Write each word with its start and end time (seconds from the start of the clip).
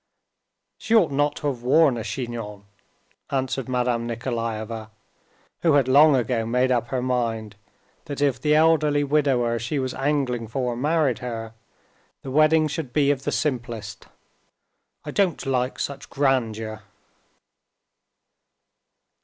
"She 0.79 0.95
ought 0.95 1.11
not 1.11 1.35
to 1.35 1.47
have 1.49 1.61
worn 1.61 1.95
a 1.95 2.03
chignon," 2.03 2.63
answered 3.29 3.69
Madame 3.69 4.07
Nikolaeva, 4.07 4.89
who 5.61 5.73
had 5.73 5.87
long 5.87 6.15
ago 6.15 6.43
made 6.43 6.71
up 6.71 6.87
her 6.87 7.03
mind 7.03 7.55
that 8.05 8.19
if 8.19 8.41
the 8.41 8.55
elderly 8.55 9.03
widower 9.03 9.59
she 9.59 9.77
was 9.77 9.93
angling 9.93 10.47
for 10.47 10.75
married 10.75 11.19
her, 11.19 11.53
the 12.23 12.31
wedding 12.31 12.67
should 12.67 12.93
be 12.93 13.11
of 13.11 13.25
the 13.25 13.31
simplest. 13.31 14.07
"I 15.05 15.11
don't 15.11 15.45
like 15.45 15.77
such 15.77 16.09
grandeur." 16.09 16.81